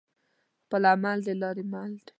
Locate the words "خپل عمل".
0.65-1.17